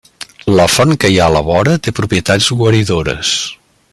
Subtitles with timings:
[0.59, 3.39] La font que hi ha a la vora té propietats guaridores.